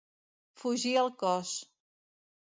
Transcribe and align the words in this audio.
Fugir 0.61 0.93
el 1.01 1.11
cos. 1.23 1.51